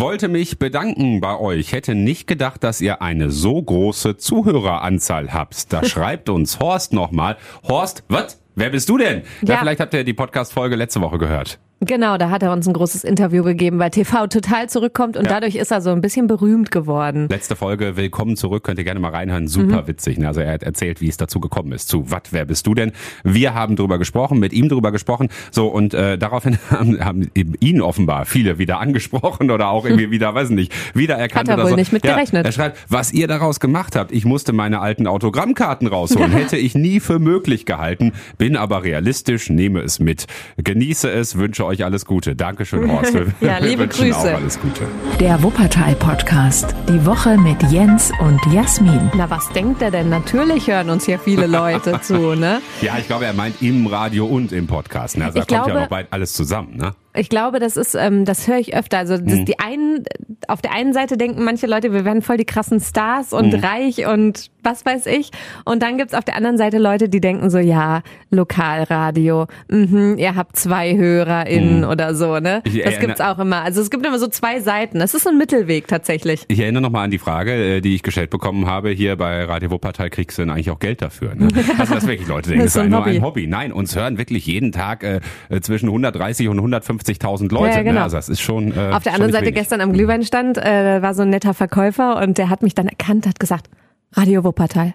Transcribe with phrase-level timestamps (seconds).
[0.00, 1.72] Wollte mich bedanken bei euch.
[1.74, 5.70] Hätte nicht gedacht, dass ihr eine so große Zuhöreranzahl habt.
[5.74, 7.36] Da schreibt uns Horst nochmal.
[7.68, 8.40] Horst, was?
[8.54, 9.24] Wer bist du denn?
[9.42, 9.56] Ja.
[9.56, 11.58] ja vielleicht habt ihr die Podcast-Folge letzte Woche gehört.
[11.82, 15.30] Genau, da hat er uns ein großes Interview gegeben, weil TV total zurückkommt und ja.
[15.30, 17.26] dadurch ist er so ein bisschen berühmt geworden.
[17.30, 19.86] Letzte Folge, willkommen zurück, könnt ihr gerne mal reinhören, super mhm.
[19.86, 20.18] witzig.
[20.18, 20.28] Ne?
[20.28, 21.88] Also er hat erzählt, wie es dazu gekommen ist.
[21.88, 22.92] Zu was, wer bist du denn?
[23.24, 25.28] Wir haben drüber gesprochen, mit ihm drüber gesprochen.
[25.50, 30.34] So und äh, daraufhin haben, haben ihn offenbar viele wieder angesprochen oder auch irgendwie wieder,
[30.34, 31.76] weiß nicht, wiedererkannt hat er wohl so.
[31.76, 32.44] nicht mit ja, gerechnet.
[32.44, 34.12] Er schreibt, was ihr daraus gemacht habt.
[34.12, 36.30] Ich musste meine alten Autogrammkarten rausholen.
[36.40, 40.26] Hätte ich nie für möglich gehalten, bin aber realistisch, nehme es mit.
[40.62, 42.36] Genieße es, wünsche euch alles Gute.
[42.36, 43.14] Danke Dankeschön, Horst.
[43.14, 44.18] Wir, ja, liebe Grüße.
[44.18, 44.82] Auch alles Gute.
[45.18, 46.74] Der Wuppertal-Podcast.
[46.88, 49.10] Die Woche mit Jens und Jasmin.
[49.16, 50.10] Na, was denkt er denn?
[50.10, 52.60] Natürlich hören uns hier viele Leute zu, ne?
[52.82, 55.16] Ja, ich glaube, er meint im Radio und im Podcast.
[55.16, 55.26] Ne?
[55.26, 56.92] Also da kommt glaube, ja noch bald alles zusammen, ne?
[57.14, 58.98] Ich glaube, das ist, ähm, das höre ich öfter.
[58.98, 59.44] Also das, mhm.
[59.44, 60.04] die einen,
[60.46, 63.64] auf der einen Seite denken manche Leute, wir werden voll die krassen Stars und mhm.
[63.64, 65.30] reich und was weiß ich.
[65.64, 70.36] Und dann gibt's auf der anderen Seite Leute, die denken so, ja, Lokalradio, mhm, ihr
[70.36, 71.88] habt zwei HörerInnen mhm.
[71.88, 72.62] oder so, ne?
[72.64, 73.62] Ich das gibt's auch immer.
[73.62, 74.98] Also es gibt immer so zwei Seiten.
[74.98, 76.44] Das ist so ein Mittelweg tatsächlich.
[76.48, 79.70] Ich erinnere nochmal an die Frage, äh, die ich gestellt bekommen habe, hier bei Radio
[79.70, 81.34] Wuppertal kriegst du denn eigentlich auch Geld dafür?
[81.34, 81.48] Ne?
[81.78, 83.46] Also das wirklich Leute denken, das ist, das ist nur ein Hobby.
[83.46, 85.20] Nein, uns hören wirklich jeden Tag äh,
[85.60, 86.58] zwischen 130 und
[87.00, 87.70] 150.000 Leute.
[87.70, 87.84] Ja, ne?
[87.84, 87.98] genau.
[87.98, 88.02] ne?
[88.04, 88.76] Also das ist schon.
[88.76, 89.56] Äh, Auf der anderen Seite wenig.
[89.56, 93.26] gestern am Glühweinstand äh, war so ein netter Verkäufer und der hat mich dann erkannt,
[93.26, 93.68] hat gesagt,
[94.12, 94.94] Radio Wuppertal.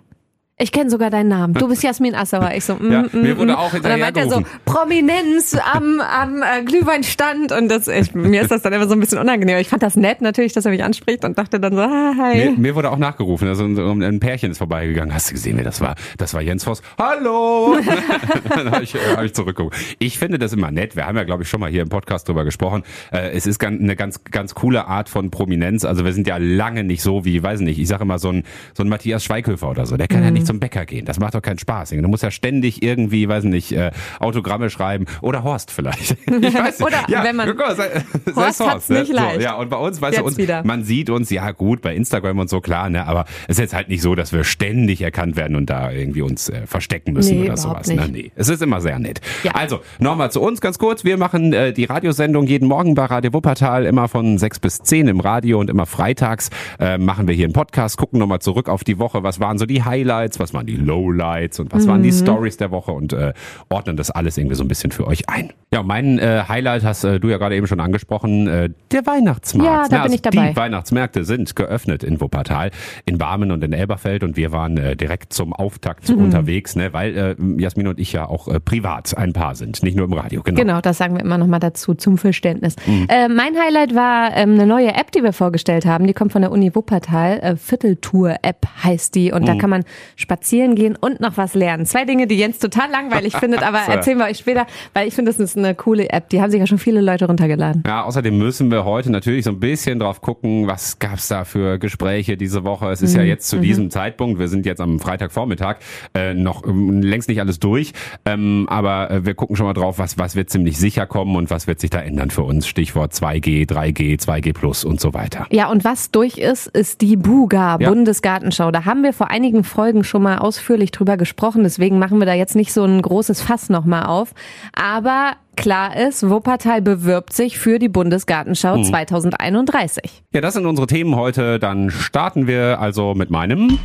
[0.58, 1.54] Ich kenne sogar deinen Namen.
[1.54, 2.52] Du bist Jasmin Assauer.
[2.56, 3.56] Ich so, mm, ja, mm, mir wurde mm.
[3.56, 7.52] auch hinterher Und dann meint er so, Prominenz am, am äh, Glühweinstand.
[7.52, 9.58] Und das, ich, mir ist das dann immer so ein bisschen unangenehm.
[9.58, 12.52] Ich fand das nett natürlich, dass er mich anspricht und dachte dann so, ah, hi.
[12.52, 13.50] Mir, mir wurde auch nachgerufen.
[13.50, 15.14] Also ein Pärchen ist vorbeigegangen.
[15.14, 15.96] Hast du gesehen, wer das war?
[16.18, 16.82] Das war Jens Voss.
[16.98, 17.76] Hallo!
[18.50, 19.76] dann habe ich, hab ich zurückgeguckt.
[20.00, 20.96] Ich finde das immer nett.
[20.96, 22.84] Wir haben ja, glaube ich, schon mal hier im Podcast drüber gesprochen.
[23.12, 25.84] Äh, es ist eine ganz, ganz coole Art von Prominenz.
[25.84, 28.44] Also wir sind ja lange nicht so wie, weiß nicht, ich sage immer so ein,
[28.74, 29.98] so ein Matthias Schweighöfer oder so.
[29.98, 30.26] Der kann mhm.
[30.26, 31.06] ja nicht zum Bäcker gehen.
[31.06, 31.90] Das macht doch keinen Spaß.
[31.90, 36.18] Du musst ja ständig irgendwie, weiß nicht, äh, Autogramme schreiben oder Horst vielleicht.
[36.46, 36.88] Ich weiß nicht.
[36.88, 38.04] oder ja, wenn man guck, sei,
[38.36, 39.00] Horst, Horst hat's ne?
[39.00, 39.36] nicht leicht.
[39.36, 40.64] So, ja, und bei uns, weißt Jetzt du, uns, wieder.
[40.64, 43.74] man sieht uns ja gut bei Instagram und so klar, ne, aber es ist jetzt
[43.74, 47.40] halt nicht so, dass wir ständig erkannt werden und da irgendwie uns äh, verstecken müssen
[47.40, 47.88] nee, oder sowas.
[47.88, 48.08] Ne?
[48.12, 49.22] Nee, es ist immer sehr nett.
[49.44, 49.52] Ja.
[49.52, 51.04] Also, nochmal zu uns ganz kurz.
[51.04, 55.08] Wir machen äh, die Radiosendung jeden Morgen bei Radio Wuppertal, immer von sechs bis zehn
[55.08, 58.84] im Radio und immer freitags äh, machen wir hier einen Podcast, gucken nochmal zurück auf
[58.84, 59.24] die Woche.
[59.24, 60.35] Was waren so die Highlights?
[60.40, 61.90] Was waren die Lowlights und was mhm.
[61.90, 62.16] waren die mhm.
[62.16, 63.34] Stories der Woche und äh,
[63.70, 65.52] ordnen das alles irgendwie so ein bisschen für euch ein.
[65.74, 69.66] Ja, mein äh, Highlight hast äh, du ja gerade eben schon angesprochen, äh, der Weihnachtsmarkt.
[69.68, 70.50] Ja, da ja, bin also ich dabei.
[70.50, 72.72] Die Weihnachtsmärkte sind geöffnet in Wuppertal,
[73.06, 76.24] in Barmen und in Elberfeld und wir waren äh, direkt zum Auftakt mhm.
[76.24, 79.96] unterwegs, ne, weil äh, Jasmin und ich ja auch äh, privat ein Paar sind, nicht
[79.98, 80.44] nur im Radio.
[80.44, 82.76] Genau, genau das sagen wir immer noch mal dazu zum Verständnis.
[82.86, 83.08] Mhm.
[83.10, 86.08] Äh, mein Highlight war ähm, eine neue App, die wir vorgestellt haben.
[86.08, 87.40] Die kommt von der Uni Wuppertal.
[87.40, 89.46] Äh, Vierteltour-App heißt die und mhm.
[89.46, 89.84] da kann man
[90.26, 91.86] spazieren gehen und noch was lernen.
[91.86, 95.32] Zwei Dinge, die Jens total langweilig findet, aber erzählen wir euch später, weil ich finde,
[95.32, 96.30] das ist eine coole App.
[96.30, 97.84] Die haben sich ja schon viele Leute runtergeladen.
[97.86, 101.78] Ja, außerdem müssen wir heute natürlich so ein bisschen drauf gucken, was gab's da für
[101.78, 102.90] Gespräche diese Woche.
[102.90, 103.20] Es ist mhm.
[103.20, 103.62] ja jetzt zu mhm.
[103.62, 105.78] diesem Zeitpunkt, wir sind jetzt am Freitagvormittag,
[106.16, 107.94] äh, noch ähm, längst nicht alles durch,
[108.26, 111.52] ähm, aber äh, wir gucken schon mal drauf, was, was wird ziemlich sicher kommen und
[111.52, 112.68] was wird sich da ändern für uns.
[112.68, 115.46] Stichwort 2G, 3G, 2G Plus und so weiter.
[115.52, 117.90] Ja, und was durch ist, ist die Buga ja.
[117.90, 118.72] Bundesgartenschau.
[118.72, 122.34] Da haben wir vor einigen Folgen schon mal ausführlich drüber gesprochen, deswegen machen wir da
[122.34, 124.34] jetzt nicht so ein großes Fass nochmal auf.
[124.74, 128.84] Aber klar ist, Wuppertal bewirbt sich für die Bundesgartenschau hm.
[128.84, 130.24] 2031.
[130.34, 131.60] Ja, das sind unsere Themen heute.
[131.60, 133.80] Dann starten wir also mit meinem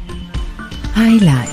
[0.97, 1.49] Highlight.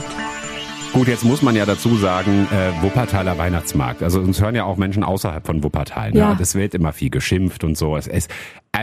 [0.93, 4.01] Gut, jetzt muss man ja dazu sagen, äh, Wuppertaler Weihnachtsmarkt.
[4.01, 6.11] Also uns hören ja auch Menschen außerhalb von Wuppertal.
[6.11, 6.19] Ne?
[6.19, 6.35] Ja.
[6.35, 7.95] Das wird immer viel geschimpft und so.
[7.97, 8.27] Es, es,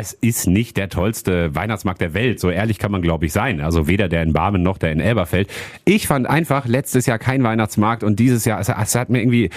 [0.00, 2.40] es ist nicht der tollste Weihnachtsmarkt der Welt.
[2.40, 3.60] So ehrlich kann man, glaube ich, sein.
[3.60, 5.48] Also weder der in Barmen noch der in Elberfeld.
[5.84, 9.50] Ich fand einfach letztes Jahr kein Weihnachtsmarkt und dieses Jahr, es, es hat mir irgendwie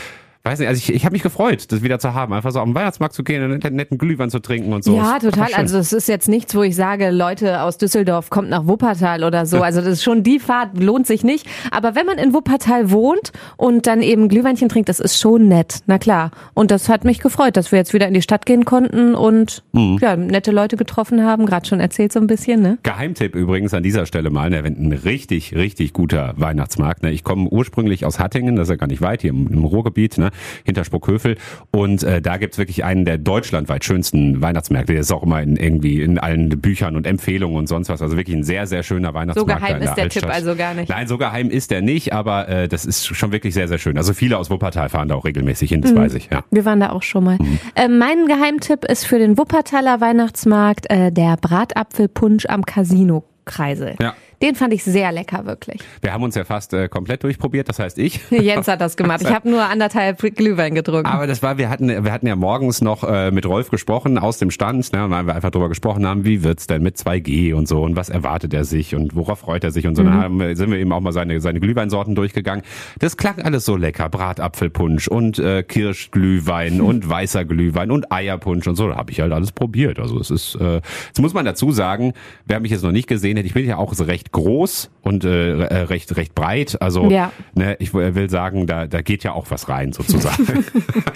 [0.48, 2.66] weiß nicht, also ich, ich habe mich gefreut, das wieder zu haben, einfach so auf
[2.66, 4.96] den Weihnachtsmarkt zu gehen, einen netten Glühwein zu trinken und so.
[4.96, 5.54] Ja, total.
[5.54, 9.46] Also es ist jetzt nichts, wo ich sage, Leute aus Düsseldorf kommt nach Wuppertal oder
[9.46, 9.62] so.
[9.62, 11.46] Also das ist schon die Fahrt lohnt sich nicht.
[11.72, 15.80] Aber wenn man in Wuppertal wohnt und dann eben Glühweinchen trinkt, das ist schon nett.
[15.86, 16.32] Na klar.
[16.54, 19.64] Und das hat mich gefreut, dass wir jetzt wieder in die Stadt gehen konnten und
[19.74, 19.98] mhm.
[20.02, 21.46] ja, nette Leute getroffen haben.
[21.46, 22.62] Gerade schon erzählt so ein bisschen.
[22.62, 22.78] Ne?
[22.84, 27.04] Geheimtipp übrigens an dieser Stelle mal, ne, ein richtig, richtig guter Weihnachtsmarkt.
[27.04, 27.12] Ne?
[27.12, 30.18] Ich komme ursprünglich aus Hattingen, das ist ja gar nicht weit hier im, im Ruhrgebiet.
[30.18, 30.32] Ne?
[30.64, 31.38] Hinter Sprockhövel.
[31.72, 34.94] Und äh, da gibt's wirklich einen der deutschlandweit schönsten Weihnachtsmärkte.
[34.94, 38.02] Der ist auch immer in, irgendwie in allen Büchern und Empfehlungen und sonst was.
[38.02, 39.62] Also wirklich ein sehr, sehr schöner Weihnachtsmarkt.
[39.62, 40.24] So geheim ist der Altstadt.
[40.24, 40.90] Tipp also gar nicht.
[40.90, 43.98] Nein, so geheim ist der nicht, aber äh, das ist schon wirklich sehr, sehr schön.
[43.98, 45.98] Also viele aus Wuppertal fahren da auch regelmäßig hin, das mhm.
[45.98, 46.30] weiß ich.
[46.32, 46.44] Ja.
[46.52, 47.38] Wir waren da auch schon mal.
[47.40, 47.60] Mhm.
[47.76, 53.96] Äh, mein Geheimtipp ist für den Wuppertaler Weihnachtsmarkt äh, der Bratapfelpunsch am Casino-Kreisel.
[54.02, 54.14] Ja.
[54.42, 55.82] Den fand ich sehr lecker, wirklich.
[56.02, 58.22] Wir haben uns ja fast äh, komplett durchprobiert, das heißt ich.
[58.30, 59.22] Jens hat das gemacht.
[59.24, 61.08] Ich habe nur anderthalb Glühwein getrunken.
[61.08, 64.38] Aber das war, wir hatten, wir hatten ja morgens noch äh, mit Rolf gesprochen aus
[64.38, 67.68] dem Stand, ne, weil wir einfach drüber gesprochen haben, wie wird's denn mit 2G und
[67.68, 70.04] so und was erwartet er sich und worauf freut er sich und so.
[70.04, 70.08] Mhm.
[70.08, 72.64] Dann haben, sind wir eben auch mal seine, seine Glühweinsorten durchgegangen.
[73.00, 74.08] Das klang alles so lecker.
[74.10, 78.88] Bratapfelpunsch und äh, Kirschglühwein und weißer Glühwein und Eierpunsch und so.
[78.88, 79.98] Da habe ich halt alles probiert.
[79.98, 82.14] Also es ist, äh, jetzt muss man dazu sagen,
[82.46, 84.90] wer mich jetzt noch nicht gesehen hätte, ich bin ja auch so recht recht groß
[85.02, 86.82] und äh, äh, recht recht breit.
[86.82, 87.32] Also ja.
[87.56, 90.46] ne, ich will sagen, da da geht ja auch was rein sozusagen.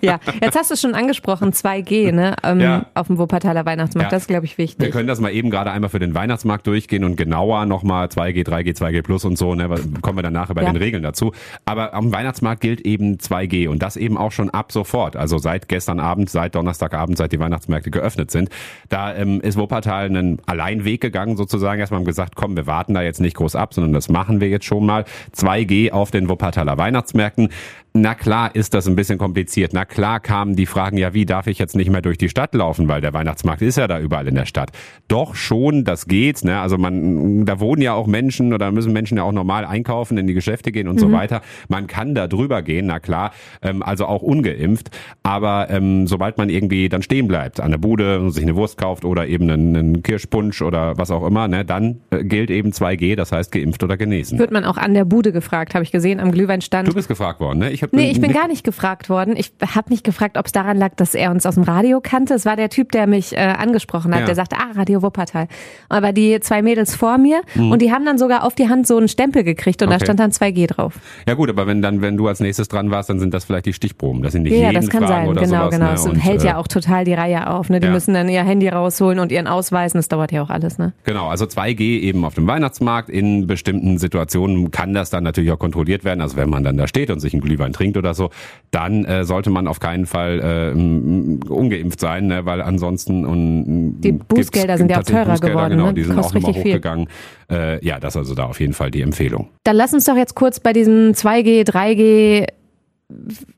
[0.00, 2.36] ja, jetzt hast du es schon angesprochen, 2G, ne?
[2.42, 2.86] Ähm, ja.
[2.94, 4.10] Auf dem Wuppertaler Weihnachtsmarkt.
[4.10, 4.16] Ja.
[4.16, 4.80] Das ist, glaube ich, wichtig.
[4.80, 8.46] Wir können das mal eben gerade einmal für den Weihnachtsmarkt durchgehen und genauer nochmal 2G,
[8.46, 9.68] 3G, 2G Plus und so, ne?
[10.00, 10.72] Kommen wir dann nachher bei ja.
[10.72, 11.32] den Regeln dazu.
[11.64, 15.16] Aber am Weihnachtsmarkt gilt eben 2G und das eben auch schon ab sofort.
[15.16, 18.50] Also seit gestern Abend, seit Donnerstagabend, seit die Weihnachtsmärkte geöffnet sind.
[18.88, 21.80] Da ähm, ist Wuppertal einen Alleinweg gegangen sozusagen.
[21.80, 24.48] Erstmal haben gesagt, komm, wir warten da jetzt nicht groß ab, sondern das machen wir
[24.48, 25.04] jetzt schon mal.
[25.34, 27.50] 2G auf den Wuppertaler Weihnachtsmärkten.
[27.98, 29.72] Na klar ist das ein bisschen kompliziert.
[29.72, 32.54] Na klar kamen die Fragen, ja, wie darf ich jetzt nicht mehr durch die Stadt
[32.54, 34.70] laufen, weil der Weihnachtsmarkt ist ja da überall in der Stadt.
[35.08, 36.44] Doch schon, das geht.
[36.44, 36.60] Ne?
[36.60, 40.26] Also man, da wohnen ja auch Menschen oder müssen Menschen ja auch normal einkaufen, in
[40.26, 41.00] die Geschäfte gehen und mhm.
[41.00, 41.40] so weiter.
[41.68, 43.32] Man kann da drüber gehen, na klar.
[43.62, 44.90] Ähm, also auch ungeimpft.
[45.22, 48.76] Aber ähm, sobald man irgendwie dann stehen bleibt an der Bude und sich eine Wurst
[48.76, 52.72] kauft oder eben einen, einen Kirschpunsch oder was auch immer, ne, dann äh, gilt eben
[52.72, 54.38] 2G, das heißt geimpft oder genesen.
[54.38, 56.88] Wird man auch an der Bude gefragt, habe ich gesehen, am Glühweinstand.
[56.88, 57.70] Du bist gefragt worden, ne?
[57.70, 59.34] Ich hab, nee, ich bin gar nicht gefragt worden.
[59.36, 62.34] Ich habe mich gefragt, ob es daran lag, dass er uns aus dem Radio kannte.
[62.34, 64.26] Es war der Typ, der mich äh, angesprochen hat, ja.
[64.26, 65.48] der sagte, ah, Radio Wuppertal.
[65.88, 67.72] Aber die zwei Mädels vor mir mhm.
[67.72, 69.98] und die haben dann sogar auf die Hand so einen Stempel gekriegt und okay.
[69.98, 70.94] da stand dann 2G drauf.
[71.26, 73.66] Ja gut, aber wenn dann, wenn du als nächstes dran warst, dann sind das vielleicht
[73.66, 74.22] die Stichproben.
[74.22, 75.28] Das sind nicht ja, jeden das kann Fragen sein.
[75.28, 75.86] Oder genau, sowas, genau.
[75.86, 75.94] Ne?
[75.94, 77.70] Es und, hält äh, ja auch total die Reihe auf.
[77.70, 77.80] Ne?
[77.80, 77.92] Die ja.
[77.92, 79.94] müssen dann ihr Handy rausholen und ihren Ausweis.
[79.94, 80.78] Und das dauert ja auch alles.
[80.78, 80.92] Ne?
[81.04, 83.08] Genau, also 2G eben auf dem Weihnachtsmarkt.
[83.08, 86.20] In bestimmten Situationen kann das dann natürlich auch kontrolliert werden.
[86.20, 88.30] Also wenn man dann da steht und sich einen Glühwein trinkt oder so,
[88.70, 94.12] dann äh, sollte man auf keinen Fall äh, ungeimpft sein, ne, weil ansonsten und die
[94.12, 95.70] Bußgelder sind ja auch teurer Bußgelder, geworden.
[95.72, 95.94] Genau, ne?
[95.94, 97.08] die sind auch nochmal hochgegangen.
[97.50, 99.48] Äh, ja, das ist also da auf jeden Fall die Empfehlung.
[99.64, 102.46] Dann lass uns doch jetzt kurz bei diesen 2G, 3G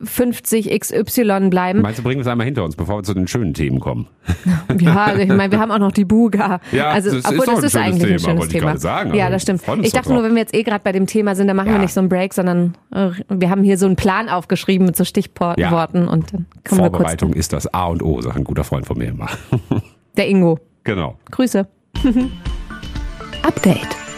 [0.03, 1.81] 50 XY bleiben.
[1.81, 4.07] Meinst du, bringen wir es einmal hinter uns, bevor wir zu den schönen Themen kommen?
[4.79, 6.61] Ja, also ich meine, wir haben auch noch die Buga.
[6.71, 8.77] Ja, also, das obwohl ist das ist eigentlich Thema, ein schönes Thema.
[8.77, 9.61] Sagen, ja, das stimmt.
[9.81, 11.73] Ich dachte nur, wenn wir jetzt eh gerade bei dem Thema sind, dann machen ja.
[11.73, 14.95] wir nicht so einen Break, sondern äh, wir haben hier so einen Plan aufgeschrieben mit
[14.95, 15.77] so Stichworten ja.
[15.77, 18.85] und dann kommen Vorbereitung wir kurz ist das A und O, sagt ein guter Freund
[18.85, 19.27] von mir immer.
[20.15, 20.59] Der Ingo.
[20.83, 21.17] Genau.
[21.31, 21.67] Grüße.
[23.43, 24.08] Update.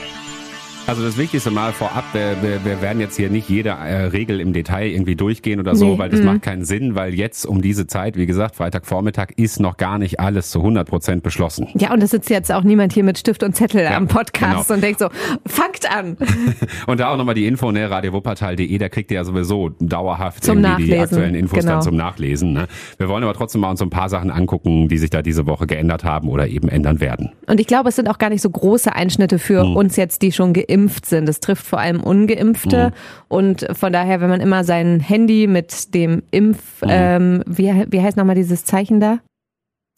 [0.88, 4.42] Also das Wichtigste mal vorab, wir, wir, wir werden jetzt hier nicht jede äh, Regel
[4.42, 6.00] im Detail irgendwie durchgehen oder so, nee.
[6.00, 6.26] weil das mhm.
[6.26, 10.20] macht keinen Sinn, weil jetzt um diese Zeit, wie gesagt, Freitagvormittag ist noch gar nicht
[10.20, 11.68] alles zu 100 Prozent beschlossen.
[11.76, 14.68] Ja, und es sitzt jetzt auch niemand hier mit Stift und Zettel ja, am Podcast
[14.68, 14.76] genau.
[14.76, 15.10] und denkt so,
[15.46, 16.18] fangt an.
[16.88, 20.64] und da auch nochmal die Info, ne, radiowuppertal.de, da kriegt ihr ja sowieso dauerhaft zum
[20.64, 21.74] irgendwie die aktuellen Infos genau.
[21.74, 22.54] dann zum Nachlesen.
[22.54, 22.68] Ne?
[22.98, 25.46] Wir wollen aber trotzdem mal uns so ein paar Sachen angucken, die sich da diese
[25.46, 27.32] Woche geändert haben oder eben ändern werden.
[27.48, 29.76] Und ich glaube, es sind auch gar nicht so große Einschnitte für hm.
[29.76, 30.71] uns jetzt, die schon geimpft
[31.06, 31.28] sind.
[31.28, 32.88] Das trifft vor allem Ungeimpfte.
[32.88, 32.94] Mhm.
[33.28, 36.90] Und von daher, wenn man immer sein Handy mit dem Impf, mhm.
[36.90, 39.20] ähm, wie, wie heißt nochmal dieses Zeichen da?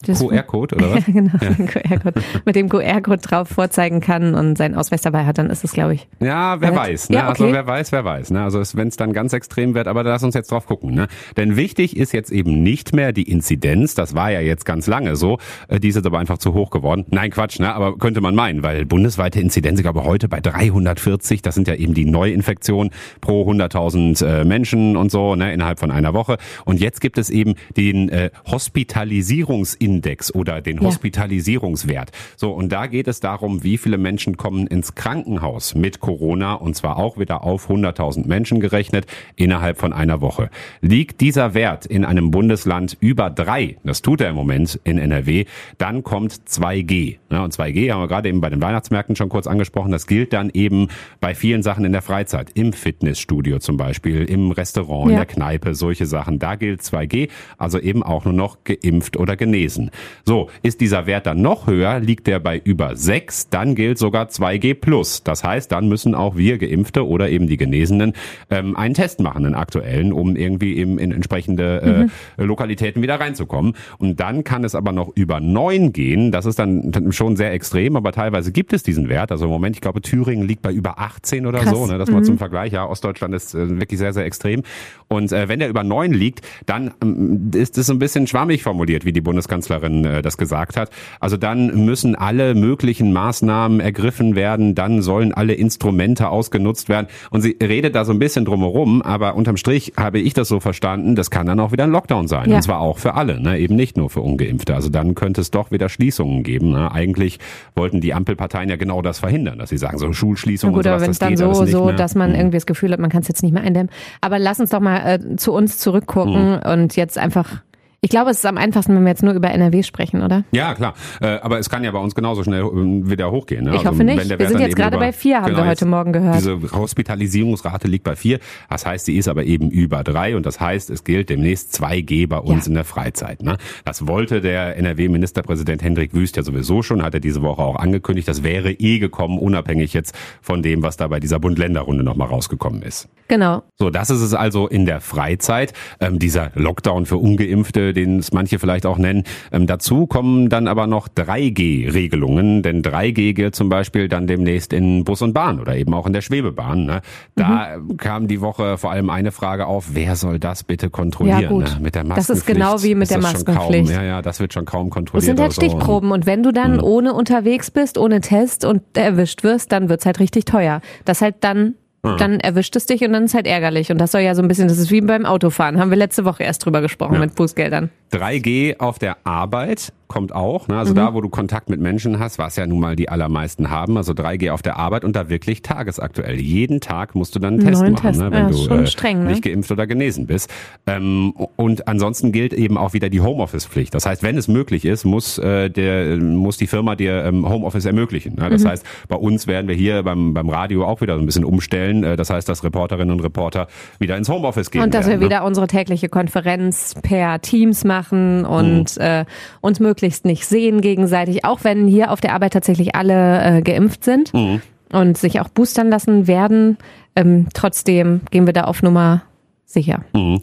[0.02, 1.04] QR-Code oder was?
[1.06, 1.50] Ja, genau, ja.
[1.66, 2.20] QR-Code.
[2.44, 5.94] Mit dem QR-Code drauf vorzeigen kann und seinen Ausweis dabei hat, dann ist es, glaube
[5.94, 6.08] ich.
[6.20, 7.10] Ja, wer weiß.
[7.10, 7.16] Ne?
[7.16, 7.54] Ja, also okay.
[7.54, 8.30] Also wer weiß, wer weiß.
[8.30, 8.42] Ne?
[8.42, 10.94] Also wenn es dann ganz extrem wird, aber lass uns jetzt drauf gucken.
[10.94, 11.08] Ne?
[11.36, 15.16] Denn wichtig ist jetzt eben nicht mehr die Inzidenz, das war ja jetzt ganz lange
[15.16, 17.04] so, äh, die ist jetzt aber einfach zu hoch geworden.
[17.10, 17.74] Nein, Quatsch, ne?
[17.74, 21.74] aber könnte man meinen, weil bundesweite Inzidenz, ich glaube heute bei 340, das sind ja
[21.74, 25.52] eben die Neuinfektionen pro 100.000 äh, Menschen und so, ne?
[25.52, 26.38] innerhalb von einer Woche.
[26.64, 30.84] Und jetzt gibt es eben den äh, Hospitalisierungsindex Index oder den ja.
[30.84, 32.10] Hospitalisierungswert.
[32.36, 36.74] So, und da geht es darum, wie viele Menschen kommen ins Krankenhaus mit Corona und
[36.74, 40.48] zwar auch wieder auf 100.000 Menschen gerechnet innerhalb von einer Woche.
[40.80, 45.44] Liegt dieser Wert in einem Bundesland über drei, das tut er im Moment in NRW,
[45.76, 47.18] dann kommt 2G.
[47.30, 49.92] Ja, und 2G haben wir gerade eben bei den Weihnachtsmärkten schon kurz angesprochen.
[49.92, 50.88] Das gilt dann eben
[51.20, 55.10] bei vielen Sachen in der Freizeit, im Fitnessstudio zum Beispiel, im Restaurant, ja.
[55.10, 56.38] in der Kneipe, solche Sachen.
[56.38, 59.90] Da gilt 2G, also eben auch nur noch geimpft oder genesen Genesen.
[60.24, 64.26] So, ist dieser Wert dann noch höher, liegt der bei über 6, dann gilt sogar
[64.26, 65.22] 2G+.
[65.24, 68.14] Das heißt, dann müssen auch wir Geimpfte oder eben die Genesenen
[68.50, 72.46] ähm, einen Test machen, einen aktuellen, um irgendwie eben in entsprechende äh, mhm.
[72.46, 73.74] Lokalitäten wieder reinzukommen.
[73.98, 76.32] Und dann kann es aber noch über 9 gehen.
[76.32, 79.30] Das ist dann schon sehr extrem, aber teilweise gibt es diesen Wert.
[79.30, 81.74] Also im Moment, ich glaube, Thüringen liegt bei über 18 oder Krass.
[81.74, 81.86] so.
[81.86, 81.98] Ne?
[81.98, 82.14] Das mhm.
[82.14, 82.72] mal zum Vergleich.
[82.72, 84.62] Ja, Ostdeutschland ist äh, wirklich sehr, sehr extrem.
[85.08, 89.04] Und äh, wenn der über 9 liegt, dann ähm, ist es ein bisschen schwammig formuliert,
[89.04, 90.90] wie die Bundeskanzlerin äh, das gesagt hat.
[91.20, 97.06] Also dann müssen alle möglichen Maßnahmen ergriffen werden, dann sollen alle Instrumente ausgenutzt werden.
[97.30, 100.60] Und sie redet da so ein bisschen drumherum, aber unterm Strich habe ich das so
[100.60, 102.50] verstanden, das kann dann auch wieder ein Lockdown sein.
[102.50, 102.56] Ja.
[102.56, 103.58] Und zwar auch für alle, ne?
[103.58, 104.74] eben nicht nur für Ungeimpfte.
[104.74, 106.70] Also dann könnte es doch wieder Schließungen geben.
[106.70, 106.90] Ne?
[106.90, 107.38] Eigentlich
[107.74, 110.94] wollten die Ampelparteien ja genau das verhindern, dass sie sagen, so Schulschließungen gut, und sowas,
[110.94, 112.38] aber wenn es dann so, so, dass man hm.
[112.38, 113.90] irgendwie das Gefühl hat, man kann es jetzt nicht mehr eindämmen.
[114.20, 116.70] Aber lass uns doch mal äh, zu uns zurückgucken mhm.
[116.70, 117.62] und jetzt einfach
[118.04, 120.44] ich glaube, es ist am einfachsten, wenn wir jetzt nur über NRW sprechen, oder?
[120.52, 120.92] Ja, klar.
[121.22, 123.64] Äh, aber es kann ja bei uns genauso schnell ähm, wieder hochgehen.
[123.64, 123.70] Ne?
[123.70, 124.38] Ich also, hoffe nicht.
[124.38, 126.36] Wir sind jetzt gerade bei vier, haben genau, wir heute Morgen gehört.
[126.36, 128.40] Diese Hospitalisierungsrate liegt bei vier.
[128.68, 132.28] Das heißt, sie ist aber eben über drei und das heißt, es gilt demnächst 2G
[132.28, 132.68] bei uns ja.
[132.68, 133.42] in der Freizeit.
[133.42, 133.56] Ne?
[133.86, 138.28] Das wollte der NRW-Ministerpräsident Hendrik Wüst ja sowieso schon, hat er diese Woche auch angekündigt.
[138.28, 142.82] Das wäre eh gekommen, unabhängig jetzt von dem, was da bei dieser Bund-Länder-Runde nochmal rausgekommen
[142.82, 143.08] ist.
[143.28, 143.62] Genau.
[143.78, 145.72] So, das ist es also in der Freizeit.
[146.00, 149.24] Ähm, dieser Lockdown für Ungeimpfte, den es manche vielleicht auch nennen.
[149.52, 155.04] Ähm, dazu kommen dann aber noch 3G-Regelungen, denn 3G gilt zum Beispiel dann demnächst in
[155.04, 156.84] Bus und Bahn oder eben auch in der Schwebebahn.
[156.84, 157.00] Ne?
[157.36, 157.96] Da mhm.
[157.96, 161.40] kam die Woche vor allem eine Frage auf, wer soll das bitte kontrollieren?
[161.40, 161.64] Ja, gut.
[161.64, 161.78] Ne?
[161.80, 162.30] Mit der Maskenpflicht.
[162.30, 163.86] Das ist genau wie mit der Maskenpflicht.
[163.86, 165.22] Kaum, ja, ja, das wird schon kaum kontrolliert.
[165.22, 166.84] Es sind halt Stichproben und wenn du dann mhm.
[166.84, 170.80] ohne unterwegs bist, ohne Test und erwischt wirst, dann wird's halt richtig teuer.
[171.04, 171.74] Das halt dann
[172.04, 172.16] Mhm.
[172.18, 173.90] dann erwischt es dich und dann ist halt ärgerlich.
[173.90, 175.78] Und das soll ja so ein bisschen, das ist wie beim Autofahren.
[175.80, 177.20] Haben wir letzte Woche erst drüber gesprochen ja.
[177.20, 177.90] mit Bußgeldern.
[178.12, 180.68] 3G auf der Arbeit kommt auch.
[180.68, 180.76] Ne?
[180.76, 180.96] Also mhm.
[180.96, 183.96] da, wo du Kontakt mit Menschen hast, was ja nun mal die allermeisten haben.
[183.96, 186.40] Also 3G auf der Arbeit und da wirklich tagesaktuell.
[186.40, 188.20] Jeden Tag musst du dann einen Test machen, Test.
[188.20, 188.30] Ne?
[188.30, 189.30] wenn ja, du äh, streng, ne?
[189.30, 190.50] nicht geimpft oder genesen bist.
[190.86, 193.94] Ähm, und ansonsten gilt eben auch wieder die Homeoffice-Pflicht.
[193.94, 197.86] Das heißt, wenn es möglich ist, muss, äh, der, muss die Firma dir ähm, Homeoffice
[197.86, 198.36] ermöglichen.
[198.36, 198.50] Ne?
[198.50, 198.68] Das mhm.
[198.68, 202.04] heißt, bei uns werden wir hier beim, beim Radio auch wieder so ein bisschen umstellen.
[202.04, 203.66] Äh, das heißt, dass Reporterinnen und Reporter
[203.98, 208.44] wieder ins Homeoffice gehen Und dass werden, wir wieder unsere tägliche Konferenz per Teams machen
[208.44, 209.02] und mhm.
[209.02, 209.24] äh,
[209.60, 213.62] uns möglichst möglichst nicht sehen gegenseitig, auch wenn hier auf der Arbeit tatsächlich alle äh,
[213.62, 214.60] geimpft sind mhm.
[214.92, 216.78] und sich auch boostern lassen werden.
[217.14, 219.22] Ähm, trotzdem gehen wir da auf Nummer
[219.64, 220.00] sicher.
[220.12, 220.40] Mhm.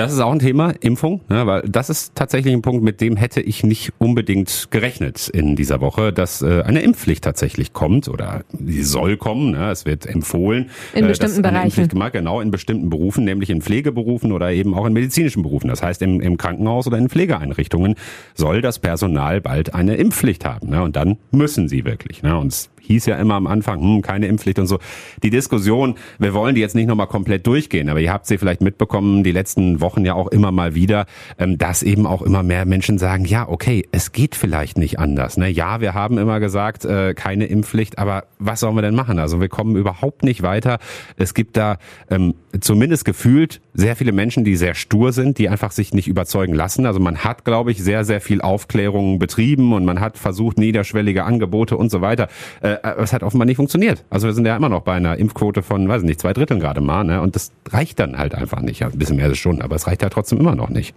[0.00, 3.16] Das ist auch ein Thema, Impfung, ne, weil das ist tatsächlich ein Punkt, mit dem
[3.16, 8.42] hätte ich nicht unbedingt gerechnet in dieser Woche, dass äh, eine Impfpflicht tatsächlich kommt oder
[8.64, 9.50] sie soll kommen.
[9.50, 10.70] Ne, es wird empfohlen.
[10.94, 11.86] In äh, bestimmten Bereichen.
[11.88, 15.68] Gemacht, genau, in bestimmten Berufen, nämlich in Pflegeberufen oder eben auch in medizinischen Berufen.
[15.68, 17.96] Das heißt, im, im Krankenhaus oder in Pflegeeinrichtungen
[18.34, 20.70] soll das Personal bald eine Impfpflicht haben.
[20.70, 22.22] Ne, und dann müssen sie wirklich.
[22.22, 24.78] Ne, und hieß ja immer am Anfang, hm, keine Impfpflicht und so.
[25.22, 28.60] Die Diskussion, wir wollen die jetzt nicht nochmal komplett durchgehen, aber ihr habt sie vielleicht
[28.60, 31.06] mitbekommen, die letzten Wochen ja auch immer mal wieder,
[31.38, 35.36] ähm, dass eben auch immer mehr Menschen sagen, ja, okay, es geht vielleicht nicht anders.
[35.36, 35.48] Ne?
[35.48, 39.18] Ja, wir haben immer gesagt, äh, keine Impfpflicht, aber was sollen wir denn machen?
[39.18, 40.78] Also wir kommen überhaupt nicht weiter.
[41.16, 41.78] Es gibt da
[42.10, 46.54] ähm, zumindest gefühlt sehr viele Menschen, die sehr stur sind, die einfach sich nicht überzeugen
[46.54, 46.86] lassen.
[46.86, 51.24] Also man hat, glaube ich, sehr, sehr viel Aufklärung betrieben und man hat versucht, niederschwellige
[51.24, 52.28] Angebote und so weiter.
[52.60, 54.04] Äh, es hat offenbar nicht funktioniert.
[54.10, 56.80] Also wir sind ja immer noch bei einer Impfquote von, weiß nicht, zwei Dritteln gerade
[56.80, 57.04] mal.
[57.04, 57.20] Ne?
[57.20, 58.80] Und das reicht dann halt einfach nicht.
[58.80, 60.94] Ja, ein bisschen mehr ist schon, aber es reicht ja trotzdem immer noch nicht.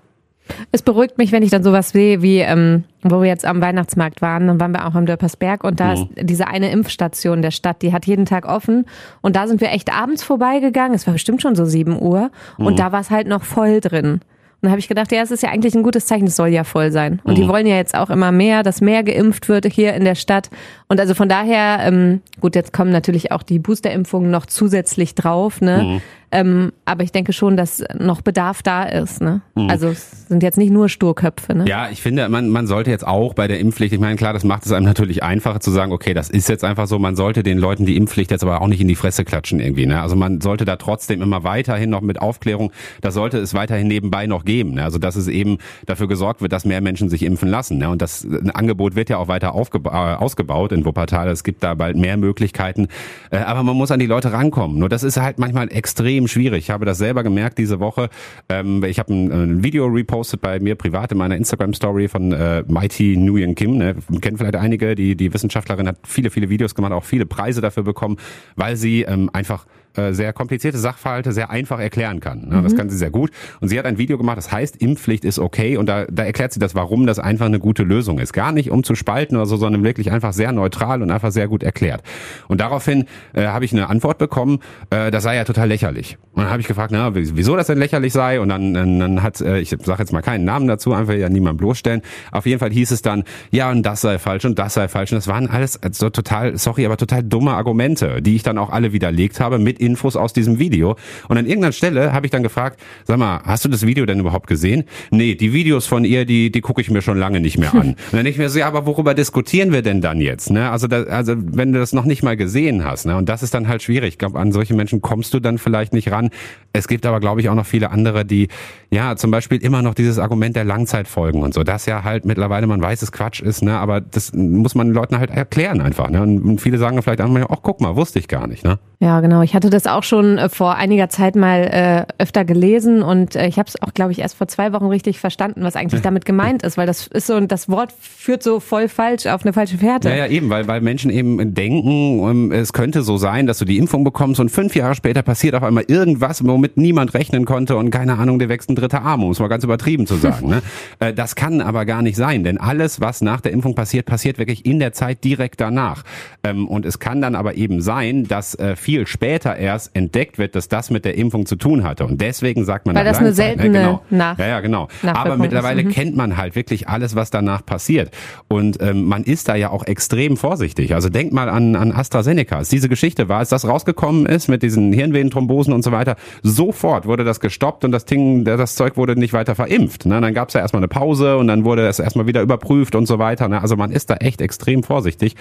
[0.71, 4.21] Es beruhigt mich, wenn ich dann sowas sehe, wie ähm, wo wir jetzt am Weihnachtsmarkt
[4.21, 5.93] waren, dann waren wir auch am Dörpersberg und da mhm.
[5.93, 8.85] ist diese eine Impfstation der Stadt, die hat jeden Tag offen
[9.21, 12.73] und da sind wir echt abends vorbeigegangen, es war bestimmt schon so sieben Uhr und
[12.73, 12.77] mhm.
[12.77, 14.19] da war es halt noch voll drin.
[14.63, 16.47] Und da habe ich gedacht, ja, es ist ja eigentlich ein gutes Zeichen, es soll
[16.47, 17.19] ja voll sein.
[17.25, 17.41] Und mhm.
[17.41, 20.49] die wollen ja jetzt auch immer mehr, dass mehr geimpft wird hier in der Stadt.
[20.87, 25.59] Und also von daher, ähm, gut, jetzt kommen natürlich auch die Boosterimpfungen noch zusätzlich drauf,
[25.59, 25.83] ne?
[25.83, 26.01] Mhm.
[26.33, 29.21] Ähm, aber ich denke schon, dass noch Bedarf da ist.
[29.21, 29.41] Ne?
[29.53, 29.69] Mhm.
[29.69, 31.53] Also es sind jetzt nicht nur Sturköpfe.
[31.53, 31.65] Ne?
[31.67, 34.43] Ja, ich finde, man, man sollte jetzt auch bei der Impfpflicht, ich meine, klar, das
[34.43, 37.43] macht es einem natürlich einfacher zu sagen, okay, das ist jetzt einfach so, man sollte
[37.43, 39.85] den Leuten die Impfpflicht jetzt aber auch nicht in die Fresse klatschen irgendwie.
[39.85, 40.01] Ne?
[40.01, 42.71] Also man sollte da trotzdem immer weiterhin noch mit Aufklärung,
[43.01, 44.73] da sollte es weiterhin nebenbei noch geben.
[44.73, 44.83] Ne?
[44.83, 47.77] Also dass es eben dafür gesorgt wird, dass mehr Menschen sich impfen lassen.
[47.77, 47.89] Ne?
[47.89, 51.27] Und das Angebot wird ja auch weiter äh, ausgebaut in Wuppertal.
[51.29, 52.87] Es gibt da bald mehr Möglichkeiten.
[53.29, 54.79] Äh, aber man muss an die Leute rankommen.
[54.79, 56.63] Nur das ist halt manchmal extrem extrem schwierig.
[56.63, 58.09] Ich habe das selber gemerkt diese Woche.
[58.49, 62.63] Ähm, ich habe ein, ein, Video repostet bei mir privat in meiner Instagram-Story von äh,
[62.67, 63.77] Mighty Nguyen Kim.
[63.77, 63.95] Ne?
[64.21, 67.83] Kennen vielleicht einige, die, die Wissenschaftlerin hat viele, viele Videos gemacht, auch viele Preise dafür
[67.83, 68.17] bekommen,
[68.55, 69.65] weil sie ähm, einfach
[69.95, 72.47] äh, sehr komplizierte Sachverhalte sehr einfach erklären kann.
[72.49, 72.61] Ne?
[72.63, 72.77] Das mhm.
[72.77, 73.31] kann sie sehr gut.
[73.61, 75.77] Und sie hat ein Video gemacht, das heißt, Impfpflicht ist okay.
[75.77, 78.33] Und da, da erklärt sie das, warum das einfach eine gute Lösung ist.
[78.33, 81.47] Gar nicht um zu spalten oder so, sondern wirklich einfach sehr neutral und einfach sehr
[81.47, 82.01] gut erklärt.
[82.47, 84.59] Und daraufhin äh, habe ich eine Antwort bekommen,
[84.89, 86.17] äh, das sei ja total lächerlich.
[86.31, 88.39] Und dann habe ich gefragt, na, wieso das denn lächerlich sei?
[88.39, 91.29] Und dann, dann, dann hat, äh, ich sage jetzt mal keinen Namen dazu, einfach ja
[91.29, 92.01] niemand bloßstellen.
[92.31, 95.11] Auf jeden Fall hieß es dann, ja, und das sei falsch und das sei falsch.
[95.11, 98.71] Und das waren alles so total, sorry, aber total dumme Argumente, die ich dann auch
[98.71, 100.95] alle widerlegt habe mit Infos aus diesem Video.
[101.27, 104.19] Und an irgendeiner Stelle habe ich dann gefragt, sag mal, hast du das Video denn
[104.19, 104.83] überhaupt gesehen?
[105.11, 107.79] Nee, die Videos von ihr, die, die gucke ich mir schon lange nicht mehr an.
[107.89, 110.49] Und dann denke ich mir so, ja, aber worüber diskutieren wir denn dann jetzt?
[110.49, 110.69] Ne?
[110.69, 113.15] Also, da, also wenn du das noch nicht mal gesehen hast, ne?
[113.15, 114.09] und das ist dann halt schwierig.
[114.09, 116.29] Ich glaube, an solche Menschen kommst du dann vielleicht nicht ran.
[116.73, 118.47] Es gibt aber, glaube ich, auch noch viele andere, die,
[118.89, 122.67] ja, zum Beispiel immer noch dieses Argument der Langzeitfolgen und so, das ja halt mittlerweile
[122.67, 123.77] man weiß, es Quatsch ist, ne?
[123.77, 126.09] aber das muss man den Leuten halt erklären einfach.
[126.09, 126.21] Ne?
[126.21, 128.63] Und viele sagen vielleicht einmal, ach guck mal, wusste ich gar nicht.
[128.63, 128.79] Ne?
[128.99, 129.41] Ja, genau.
[129.41, 133.47] Ich hatte das auch schon äh, vor einiger Zeit mal äh, öfter gelesen und äh,
[133.47, 136.25] ich habe es auch, glaube ich, erst vor zwei Wochen richtig verstanden, was eigentlich damit
[136.25, 139.77] gemeint ist, weil das ist so, das Wort führt so voll falsch auf eine falsche
[139.77, 140.09] Fährte.
[140.09, 143.65] Ja, ja, eben, weil, weil Menschen eben denken, um, es könnte so sein, dass du
[143.65, 147.75] die Impfung bekommst und fünf Jahre später passiert auf einmal irgendwas, womit niemand rechnen konnte
[147.75, 150.49] und keine Ahnung, der wächst ein dritter Arm, um es mal ganz übertrieben zu sagen.
[150.49, 150.61] Ne?
[150.99, 154.37] Äh, das kann aber gar nicht sein, denn alles, was nach der Impfung passiert, passiert
[154.37, 156.03] wirklich in der Zeit direkt danach.
[156.43, 160.55] Ähm, und es kann dann aber eben sein, dass äh, viel später erst entdeckt wird,
[160.55, 162.05] dass das mit der Impfung zu tun hatte.
[162.05, 164.01] Und deswegen sagt man Weil das eine ne, seltene genau.
[164.09, 164.87] Nach ja, ja, genau.
[165.03, 165.89] Aber mittlerweile mhm.
[165.89, 168.11] kennt man halt wirklich alles, was danach passiert.
[168.47, 170.93] Und ähm, man ist da ja auch extrem vorsichtig.
[170.93, 172.57] Also denkt mal an, an AstraZeneca.
[172.57, 177.05] Als diese Geschichte war, als das rausgekommen ist mit diesen Hirnvenenthrombosen und so weiter, sofort
[177.05, 180.05] wurde das gestoppt und das Ding, das Zeug wurde nicht weiter verimpft.
[180.05, 180.19] Ne?
[180.19, 183.05] Dann gab es ja erstmal eine Pause und dann wurde es erstmal wieder überprüft und
[183.05, 183.47] so weiter.
[183.47, 183.61] Ne?
[183.61, 185.35] Also man ist da echt extrem vorsichtig.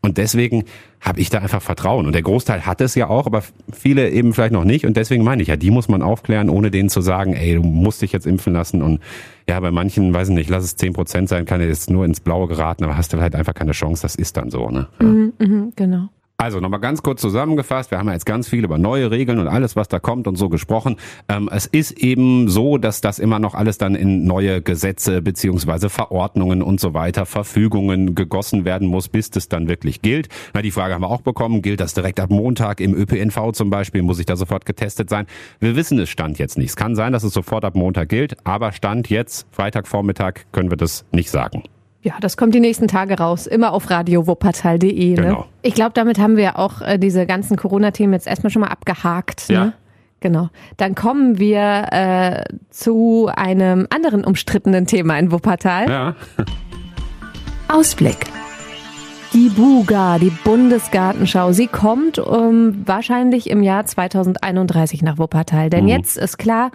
[0.00, 0.64] Und deswegen
[1.00, 2.06] habe ich da einfach Vertrauen.
[2.06, 3.42] Und der Großteil hat es ja auch, aber
[3.72, 4.86] viele eben vielleicht noch nicht.
[4.86, 7.62] Und deswegen meine ich, ja, die muss man aufklären, ohne denen zu sagen, ey, du
[7.62, 8.82] musst dich jetzt impfen lassen.
[8.82, 9.00] Und
[9.48, 12.20] ja, bei manchen, weiß ich nicht, lass es zehn Prozent sein, kann jetzt nur ins
[12.20, 14.02] Blaue geraten, aber hast du halt einfach keine Chance.
[14.02, 14.88] Das ist dann so, ne?
[15.00, 15.06] Ja.
[15.06, 16.08] Mhm, mh, genau.
[16.40, 19.48] Also nochmal ganz kurz zusammengefasst, wir haben ja jetzt ganz viel über neue Regeln und
[19.48, 20.94] alles, was da kommt und so gesprochen.
[21.28, 25.90] Ähm, es ist eben so, dass das immer noch alles dann in neue Gesetze beziehungsweise
[25.90, 30.28] Verordnungen und so weiter, Verfügungen gegossen werden muss, bis das dann wirklich gilt.
[30.54, 33.70] Na, die Frage haben wir auch bekommen, gilt das direkt ab Montag im ÖPNV zum
[33.70, 35.26] Beispiel, muss ich da sofort getestet sein?
[35.58, 36.68] Wir wissen es Stand jetzt nicht.
[36.68, 40.76] Es kann sein, dass es sofort ab Montag gilt, aber Stand jetzt, Freitagvormittag, können wir
[40.76, 41.64] das nicht sagen.
[42.02, 45.10] Ja, das kommt die nächsten Tage raus, immer auf radiowuppertal.de.
[45.10, 45.16] Ne?
[45.16, 45.46] Genau.
[45.62, 49.48] Ich glaube, damit haben wir auch äh, diese ganzen Corona-Themen jetzt erstmal schon mal abgehakt.
[49.48, 49.54] Ne?
[49.54, 49.72] Ja.
[50.20, 50.48] Genau.
[50.76, 55.88] Dann kommen wir äh, zu einem anderen umstrittenen Thema in Wuppertal.
[55.88, 56.14] Ja.
[57.68, 58.26] Ausblick.
[59.34, 65.68] Die Buga, die Bundesgartenschau, sie kommt um, wahrscheinlich im Jahr 2031 nach Wuppertal.
[65.68, 65.90] Denn mhm.
[65.90, 66.70] jetzt ist klar,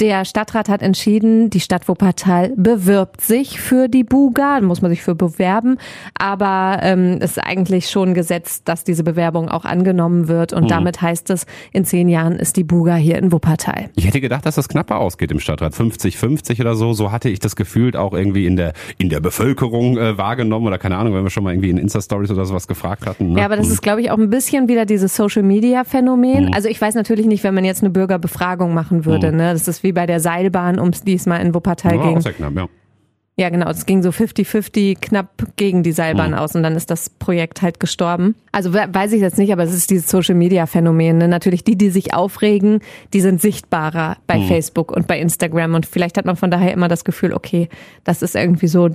[0.00, 4.90] der Stadtrat hat entschieden, die Stadt Wuppertal bewirbt sich für die Buga, da muss man
[4.90, 5.76] sich für bewerben,
[6.18, 10.68] aber ähm, ist eigentlich schon gesetzt, dass diese Bewerbung auch angenommen wird und mhm.
[10.68, 13.90] damit heißt es, in zehn Jahren ist die Buga hier in Wuppertal.
[13.94, 17.38] Ich hätte gedacht, dass das knapper ausgeht im Stadtrat, 50-50 oder so, so hatte ich
[17.38, 21.22] das gefühlt auch irgendwie in der in der Bevölkerung äh, wahrgenommen oder keine Ahnung, wenn
[21.22, 23.32] wir schon mal irgendwie in Insta-Stories oder sowas gefragt hatten.
[23.32, 23.40] Ne?
[23.40, 23.72] Ja, aber das mhm.
[23.74, 26.46] ist, glaube ich, auch ein bisschen wieder dieses Social-Media-Phänomen.
[26.46, 26.54] Mhm.
[26.54, 29.38] Also ich weiß natürlich nicht, wenn man jetzt eine Bürgerbefragung machen würde, mhm.
[29.38, 32.18] ne, das ist wie wie bei der Seilbahn, um es diesmal in Wuppertal ja, ging.
[32.18, 32.68] Auch sehr knapp, ja.
[33.36, 33.70] Ja, genau.
[33.70, 36.36] Es ging so 50-50 knapp gegen die Seilbahn mhm.
[36.36, 38.34] aus und dann ist das Projekt halt gestorben.
[38.52, 41.16] Also weiß ich jetzt nicht, aber es ist dieses Social Media Phänomen.
[41.16, 41.26] Ne?
[41.26, 42.80] Natürlich die, die sich aufregen,
[43.14, 44.46] die sind sichtbarer bei mhm.
[44.46, 47.70] Facebook und bei Instagram und vielleicht hat man von daher immer das Gefühl, okay,
[48.04, 48.90] das ist irgendwie so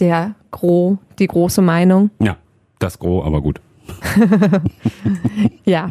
[0.00, 2.10] der Gro, die große Meinung.
[2.20, 2.36] Ja,
[2.80, 3.60] das Gro, aber gut.
[5.64, 5.90] ja,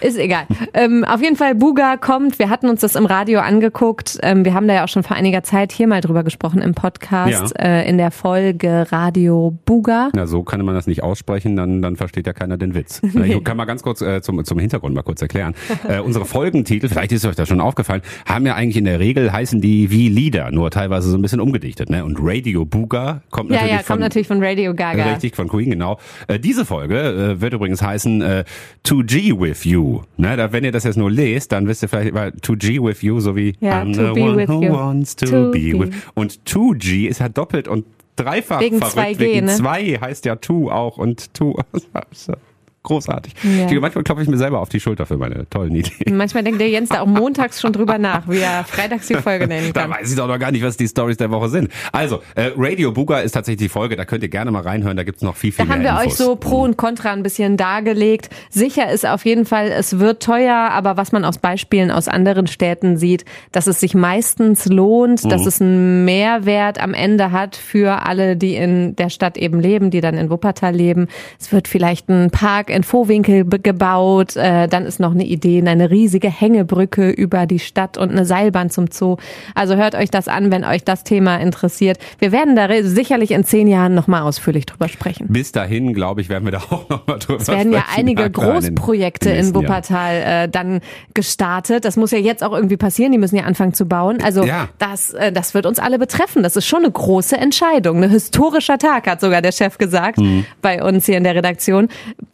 [0.00, 0.46] ist egal.
[0.72, 2.38] Ähm, auf jeden Fall, Buga kommt.
[2.38, 4.18] Wir hatten uns das im Radio angeguckt.
[4.22, 6.74] Ähm, wir haben da ja auch schon vor einiger Zeit hier mal drüber gesprochen im
[6.74, 7.64] Podcast, ja.
[7.64, 10.10] äh, in der Folge Radio Buga.
[10.14, 13.02] Na, so kann man das nicht aussprechen, dann, dann versteht ja keiner den Witz.
[13.12, 13.34] nee.
[13.34, 15.54] Ich kann mal ganz kurz äh, zum, zum Hintergrund mal kurz erklären.
[15.88, 19.32] Äh, unsere Folgentitel, vielleicht ist euch das schon aufgefallen, haben ja eigentlich in der Regel
[19.32, 21.90] heißen die wie Lieder, nur teilweise so ein bisschen umgedichtet.
[21.90, 22.04] Ne?
[22.04, 25.12] Und Radio Buga kommt ja, natürlich, ja, kommt von, natürlich von Radio Gaga.
[25.12, 25.98] Richtig, von Queen, genau.
[26.28, 28.44] Äh, diese Folge äh, wird übrigens heißen äh,
[28.82, 30.02] To G with You.
[30.16, 32.80] Ne, da, wenn ihr das jetzt nur lest, dann wisst ihr vielleicht, weil To G
[32.80, 34.72] with You, so wie ja, I'm the one who you.
[34.72, 35.94] wants to, to be, be with.
[36.14, 37.84] Und To G ist ja doppelt und
[38.16, 38.96] dreifach wegen verrückt.
[38.96, 39.54] 2G, wegen ne?
[39.54, 41.58] zwei heißt ja To auch und To.
[42.84, 43.32] Großartig.
[43.42, 43.80] Ja.
[43.80, 46.18] Manchmal klopfe ich mir selber auf die Schulter für meine tollen Ideen.
[46.18, 49.46] Manchmal denkt der Jens da auch montags schon drüber nach, wie er freitags die Folge
[49.48, 49.90] nennen kann.
[49.90, 51.70] Da weiß ich doch noch gar nicht, was die Stories der Woche sind.
[51.92, 55.02] Also, äh, Radio Buga ist tatsächlich die Folge, da könnt ihr gerne mal reinhören, da
[55.02, 56.06] gibt's noch viel, viel Da haben wir Infos.
[56.06, 58.28] euch so Pro und Contra ein bisschen dargelegt.
[58.50, 62.46] Sicher ist auf jeden Fall, es wird teuer, aber was man aus Beispielen aus anderen
[62.46, 65.30] Städten sieht, dass es sich meistens lohnt, mhm.
[65.30, 69.90] dass es einen Mehrwert am Ende hat für alle, die in der Stadt eben leben,
[69.90, 71.08] die dann in Wuppertal leben.
[71.40, 75.90] Es wird vielleicht ein Park in Vohwinkel gebaut, äh, dann ist noch eine Idee, eine
[75.90, 79.16] riesige Hängebrücke über die Stadt und eine Seilbahn zum Zoo.
[79.54, 81.98] Also hört euch das an, wenn euch das Thema interessiert.
[82.18, 85.26] Wir werden da sicherlich in zehn Jahren nochmal ausführlich drüber sprechen.
[85.28, 87.40] Bis dahin, glaube ich, werden wir da auch nochmal drüber sprechen.
[87.40, 90.80] Es werden ja einige Großprojekte in, in Wuppertal äh, dann
[91.14, 91.84] gestartet.
[91.84, 93.12] Das muss ja jetzt auch irgendwie passieren.
[93.12, 94.18] Die müssen ja anfangen zu bauen.
[94.22, 94.68] Also ja.
[94.78, 96.42] das, äh, das wird uns alle betreffen.
[96.42, 98.02] Das ist schon eine große Entscheidung.
[98.02, 100.44] Ein historischer Tag, hat sogar der Chef gesagt mhm.
[100.60, 101.88] bei uns hier in der Redaktion.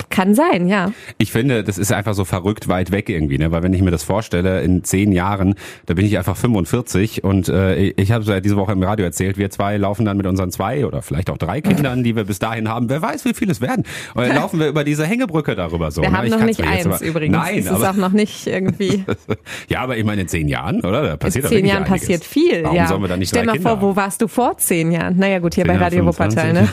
[0.09, 0.93] Kann sein, ja.
[1.19, 3.51] Ich finde, das ist einfach so verrückt weit weg irgendwie, ne?
[3.51, 5.55] weil wenn ich mir das vorstelle, in zehn Jahren,
[5.87, 9.39] da bin ich einfach 45 und äh, ich habe ja diese Woche im Radio erzählt,
[9.39, 12.39] wir zwei laufen dann mit unseren zwei oder vielleicht auch drei Kindern, die wir bis
[12.39, 13.85] dahin haben, wer weiß, wie viele es werden.
[14.15, 16.03] Und dann laufen wir über diese Hängebrücke darüber so.
[16.03, 16.17] Wir ne?
[16.17, 17.37] haben ich noch nicht eins aber, übrigens.
[17.37, 19.05] Nein, das ist auch noch nicht irgendwie.
[19.69, 21.03] ja, aber ich meine in zehn Jahren, oder?
[21.03, 22.01] Da passiert in zehn Jahren einiges.
[22.01, 22.63] passiert viel.
[22.63, 22.87] Warum ja.
[22.87, 25.19] sollen wir da nicht Stell mal vor, wo warst du vor zehn Jahren?
[25.19, 26.69] Naja gut, hier bei Radio Wuppertal, ne?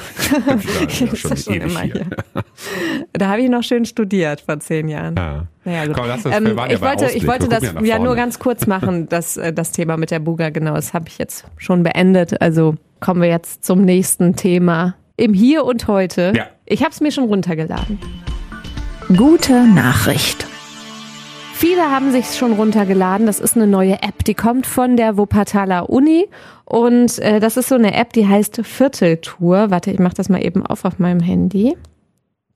[0.48, 2.08] ja, schon, schon immer hier.
[3.14, 5.16] Da habe ich noch schön studiert vor zehn Jahren.
[5.18, 5.48] Ja.
[5.66, 5.96] Naja, gut.
[5.96, 9.38] Komm, das, ähm, ja ich wollte, ich wollte das ja nur ganz kurz machen, das,
[9.38, 12.42] äh, das Thema mit der Buga, genau, das habe ich jetzt schon beendet.
[12.42, 14.96] Also kommen wir jetzt zum nächsten Thema.
[15.18, 16.34] Im Hier und Heute.
[16.36, 16.46] Ja.
[16.66, 18.00] Ich habe es mir schon runtergeladen.
[19.16, 20.46] Gute Nachricht.
[21.54, 23.26] Viele haben sich schon runtergeladen.
[23.26, 26.28] Das ist eine neue App, die kommt von der Wuppertaler Uni
[26.66, 29.72] und äh, das ist so eine App, die heißt Vierteltour.
[29.72, 31.76] Warte, ich mache das mal eben auf auf meinem Handy.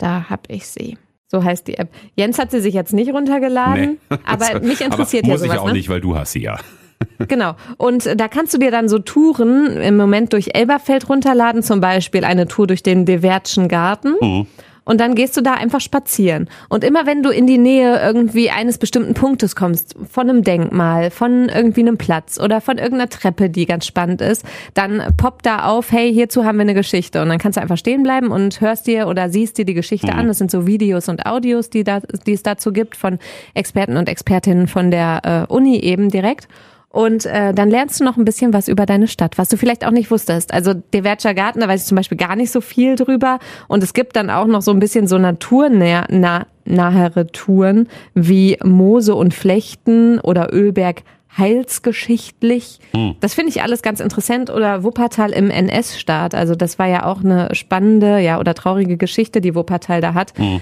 [0.02, 0.98] Da habe ich sie.
[1.28, 1.90] So heißt die App.
[2.16, 4.18] Jens hat sie sich jetzt nicht runtergeladen, nee.
[4.26, 5.48] aber mich interessiert aber ja sowas.
[5.48, 5.74] Muss ich auch ne?
[5.74, 6.58] nicht, weil du hast sie ja.
[7.28, 7.56] Genau.
[7.78, 12.24] Und da kannst du dir dann so Touren im Moment durch Elberfeld runterladen, zum Beispiel
[12.24, 14.16] eine Tour durch den Devertschen Garten.
[14.20, 14.48] Mhm.
[14.84, 16.50] Und dann gehst du da einfach spazieren.
[16.68, 21.12] Und immer wenn du in die Nähe irgendwie eines bestimmten Punktes kommst, von einem Denkmal,
[21.12, 25.66] von irgendwie einem Platz oder von irgendeiner Treppe, die ganz spannend ist, dann poppt da
[25.66, 27.22] auf, hey, hierzu haben wir eine Geschichte.
[27.22, 30.12] Und dann kannst du einfach stehen bleiben und hörst dir oder siehst dir die Geschichte
[30.14, 30.20] mhm.
[30.20, 30.28] an.
[30.28, 33.20] Das sind so Videos und Audios, die, da, die es dazu gibt von
[33.54, 36.48] Experten und Expertinnen von der äh, Uni eben direkt.
[36.92, 39.86] Und äh, dann lernst du noch ein bisschen was über deine Stadt, was du vielleicht
[39.86, 40.54] auch nicht wusstest.
[40.54, 43.40] Also der Wertscher Garten, da weiß ich zum Beispiel gar nicht so viel drüber.
[43.68, 49.34] Und es gibt dann auch noch so ein bisschen so naturnahere Touren wie Moose und
[49.34, 51.04] Flechten oder Ölberg
[51.38, 52.80] heilsgeschichtlich.
[52.94, 53.16] Hm.
[53.22, 54.50] Das finde ich alles ganz interessant.
[54.50, 56.36] Oder Wuppertal im NS-Staat.
[56.36, 60.38] Also das war ja auch eine spannende, ja, oder traurige Geschichte, die Wuppertal da hat.
[60.38, 60.60] Hm.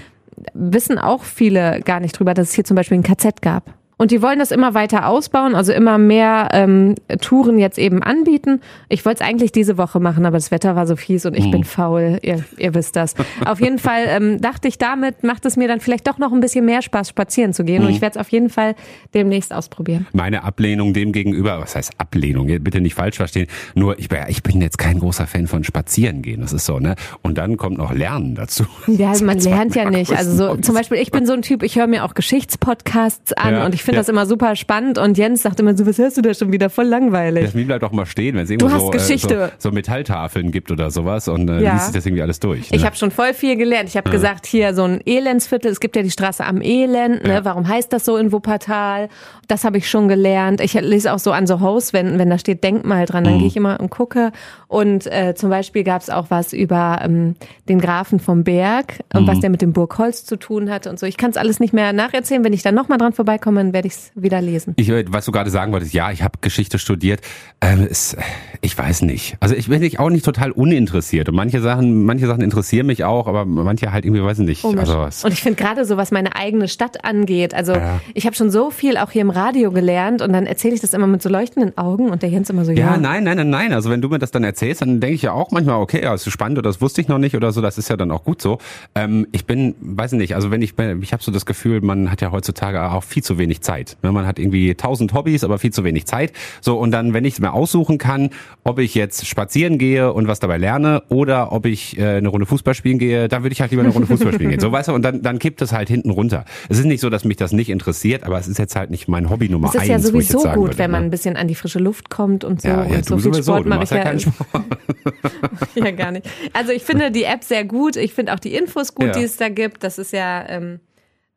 [0.54, 3.79] Wissen auch viele gar nicht drüber, dass es hier zum Beispiel ein KZ gab.
[4.00, 8.62] Und die wollen das immer weiter ausbauen, also immer mehr ähm, Touren jetzt eben anbieten.
[8.88, 11.44] Ich wollte es eigentlich diese Woche machen, aber das Wetter war so fies und ich
[11.44, 11.50] hm.
[11.50, 12.18] bin faul.
[12.22, 13.14] Ihr, ihr wisst das.
[13.44, 16.40] auf jeden Fall ähm, dachte ich, damit macht es mir dann vielleicht doch noch ein
[16.40, 17.80] bisschen mehr Spaß, spazieren zu gehen.
[17.80, 17.88] Hm.
[17.88, 18.74] Und ich werde es auf jeden Fall
[19.12, 20.06] demnächst ausprobieren.
[20.14, 22.46] Meine Ablehnung dem gegenüber, was heißt Ablehnung?
[22.46, 23.48] Bitte nicht falsch verstehen.
[23.74, 26.40] Nur ich, ich bin jetzt kein großer Fan von Spazieren gehen.
[26.40, 26.94] Das ist so, ne?
[27.20, 28.64] Und dann kommt noch Lernen dazu.
[28.86, 30.16] Ja, man lernt ja nicht.
[30.16, 33.52] Also so, zum Beispiel, ich bin so ein Typ, ich höre mir auch Geschichtspodcasts an
[33.52, 33.66] ja.
[33.66, 34.00] und ich finde ja.
[34.00, 36.70] das immer super spannend und Jens sagt immer so, was hörst du da schon wieder?
[36.70, 37.44] Voll langweilig.
[37.44, 40.90] Jasmin bleibt doch mal stehen, wenn es irgendwo so, äh, so, so, Metalltafeln gibt oder
[40.90, 41.72] sowas und äh, ja.
[41.74, 42.70] liest sich das irgendwie alles durch.
[42.70, 42.76] Ne?
[42.76, 43.88] Ich habe schon voll viel gelernt.
[43.88, 44.12] Ich habe ja.
[44.12, 47.40] gesagt, hier so ein Elendsviertel, es gibt ja die Straße am Elend, ne?
[47.42, 49.08] warum heißt das so in Wuppertal?
[49.48, 50.60] Das habe ich schon gelernt.
[50.60, 53.38] Ich lese auch so an so Hauswänden, wenn da steht Denkmal dran, dann mhm.
[53.38, 54.30] gehe ich immer und gucke.
[54.68, 57.34] Und äh, zum Beispiel gab es auch was über ähm,
[57.68, 59.26] den Grafen vom Berg und mhm.
[59.26, 61.06] was der mit dem Burgholz zu tun hatte und so.
[61.06, 62.44] Ich kann es alles nicht mehr nacherzählen.
[62.44, 64.74] Wenn ich dann nochmal dran vorbeikomme, dann werde ich es wieder lesen.
[64.76, 67.22] Ich, was du gerade sagen wolltest, ja, ich habe Geschichte studiert.
[67.62, 68.14] Ähm, es,
[68.60, 69.38] ich weiß nicht.
[69.40, 71.30] Also ich bin auch nicht total uninteressiert.
[71.30, 74.64] Und manche Sachen, manche Sachen interessieren mich auch, aber manche halt irgendwie, weiß ich nicht.
[74.64, 75.24] Also was.
[75.24, 77.54] Und ich finde gerade so, was meine eigene Stadt angeht.
[77.54, 78.00] Also ja.
[78.12, 80.92] ich habe schon so viel auch hier im Radio gelernt und dann erzähle ich das
[80.92, 82.78] immer mit so leuchtenden Augen und der Jens immer so, ja.
[82.78, 83.72] Ja, nein, nein, nein, nein.
[83.72, 86.14] Also wenn du mir das dann erzählst, dann denke ich ja auch manchmal, okay, ja,
[86.14, 87.62] ist spannend oder das wusste ich noch nicht oder so.
[87.62, 88.58] Das ist ja dann auch gut so.
[88.94, 92.20] Ähm, ich bin, weiß nicht, also wenn ich, ich habe so das Gefühl, man hat
[92.20, 93.96] ja heutzutage auch viel zu wenig Zeit Zeit.
[94.02, 96.32] Ne, man hat irgendwie tausend Hobbys, aber viel zu wenig Zeit.
[96.60, 98.30] So, und dann, wenn ich es mir aussuchen kann,
[98.64, 102.46] ob ich jetzt spazieren gehe und was dabei lerne oder ob ich äh, eine Runde
[102.46, 104.60] Fußball spielen gehe, dann würde ich halt lieber eine Runde Fußball spielen gehen.
[104.60, 106.44] So, weißt du, und dann, dann kippt es halt hinten runter.
[106.68, 109.06] Es ist nicht so, dass mich das nicht interessiert, aber es ist jetzt halt nicht
[109.06, 109.76] mein Hobby Nummer eins.
[109.76, 111.06] Es ist eins, ja sowieso gut, würde, wenn man ne?
[111.06, 112.68] ein bisschen an die frische Luft kommt und so.
[112.68, 113.34] Ja, ja, und so viel.
[113.40, 114.02] Sport mache ich ja.
[114.02, 114.64] Keinen Sport.
[115.76, 116.28] ja, gar nicht.
[116.52, 117.94] Also ich finde die App sehr gut.
[117.94, 119.12] Ich finde auch die Infos gut, ja.
[119.12, 119.84] die es da gibt.
[119.84, 120.80] Das ist ja ähm,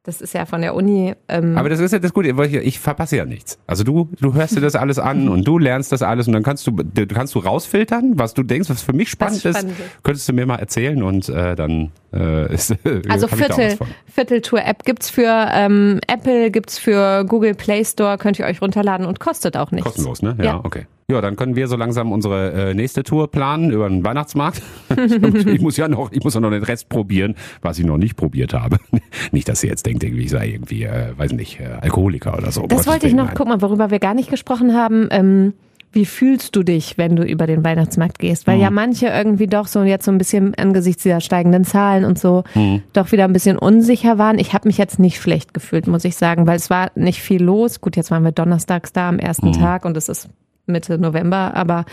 [0.05, 1.15] das ist ja von der Uni.
[1.29, 3.57] Ähm Aber das ist ja das Gute, ich verpasse ja nichts.
[3.67, 6.43] Also du, du hörst dir das alles an und du lernst das alles und dann
[6.43, 6.75] kannst du,
[7.07, 9.79] kannst du rausfiltern, was du denkst, was für mich spannend, spannend ist.
[9.79, 10.03] ist.
[10.03, 12.75] Könntest du mir mal erzählen und äh, dann äh, ist
[13.09, 18.61] Also Viertel, Vierteltour-App gibt's für ähm, Apple, gibt's für Google Play Store, könnt ihr euch
[18.61, 19.85] runterladen und kostet auch nichts.
[19.85, 20.35] Kostenlos, ne?
[20.37, 20.61] Ja, ja.
[20.63, 20.85] okay.
[21.13, 24.63] Ja, dann können wir so langsam unsere äh, nächste Tour planen über den Weihnachtsmarkt.
[25.45, 28.15] ich muss ja noch, ich muss ja noch den Rest probieren, was ich noch nicht
[28.15, 28.79] probiert habe.
[29.31, 32.51] nicht, dass ihr jetzt denkt, irgendwie ich sei irgendwie, äh, weiß nicht, äh, Alkoholiker oder
[32.51, 32.65] so.
[32.65, 35.07] Das wollte ich noch, guck mal, worüber wir gar nicht gesprochen haben.
[35.11, 35.53] Ähm,
[35.91, 38.47] wie fühlst du dich, wenn du über den Weihnachtsmarkt gehst?
[38.47, 38.63] Weil mhm.
[38.63, 42.43] ja manche irgendwie doch so jetzt so ein bisschen angesichts dieser steigenden Zahlen und so
[42.55, 42.81] mhm.
[42.93, 44.39] doch wieder ein bisschen unsicher waren.
[44.39, 47.43] Ich habe mich jetzt nicht schlecht gefühlt, muss ich sagen, weil es war nicht viel
[47.43, 47.81] los.
[47.81, 49.53] Gut, jetzt waren wir donnerstags da am ersten mhm.
[49.53, 50.29] Tag und es ist
[50.65, 51.85] Mitte November, aber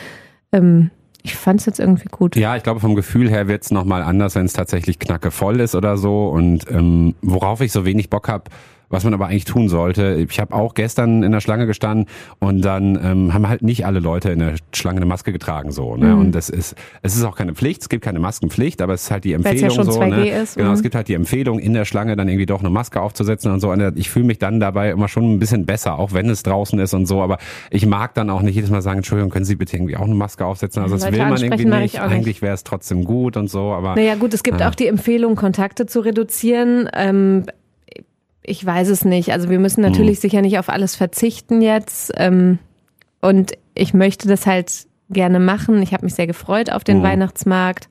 [0.52, 0.90] ähm,
[1.22, 2.36] ich fand es jetzt irgendwie gut.
[2.36, 5.60] Ja, ich glaube, vom Gefühl her wird es nochmal anders, wenn es tatsächlich knacke voll
[5.60, 6.28] ist oder so.
[6.28, 8.44] Und ähm, worauf ich so wenig Bock habe,
[8.90, 10.26] was man aber eigentlich tun sollte.
[10.28, 12.06] Ich habe auch gestern in der Schlange gestanden
[12.40, 15.96] und dann ähm, haben halt nicht alle Leute in der Schlange eine Maske getragen so.
[15.96, 16.08] Ne?
[16.08, 16.20] Mhm.
[16.20, 19.10] Und das ist, es ist auch keine Pflicht, es gibt keine Maskenpflicht, aber es ist
[19.10, 20.00] halt die Empfehlung ja schon so.
[20.00, 20.28] 2G ne?
[20.28, 20.74] ist, genau, mhm.
[20.74, 23.60] es gibt halt die Empfehlung in der Schlange dann irgendwie doch eine Maske aufzusetzen und
[23.60, 23.70] so.
[23.70, 26.78] Und ich fühle mich dann dabei immer schon ein bisschen besser, auch wenn es draußen
[26.80, 27.22] ist und so.
[27.22, 27.38] Aber
[27.70, 30.14] ich mag dann auch nicht jedes Mal sagen, Entschuldigung, können Sie bitte irgendwie auch eine
[30.14, 30.82] Maske aufsetzen?
[30.82, 32.00] Also das will man irgendwie nicht.
[32.00, 33.72] Eigentlich wäre es trotzdem gut und so.
[33.72, 34.68] Aber naja gut, es gibt ja.
[34.68, 36.88] auch die Empfehlung, Kontakte zu reduzieren.
[36.92, 37.44] Ähm,
[38.42, 39.32] ich weiß es nicht.
[39.32, 40.22] Also wir müssen natürlich mhm.
[40.22, 42.12] sicher nicht auf alles verzichten jetzt.
[42.16, 42.58] Ähm,
[43.20, 45.82] und ich möchte das halt gerne machen.
[45.82, 47.02] Ich habe mich sehr gefreut auf den mhm.
[47.02, 47.88] Weihnachtsmarkt.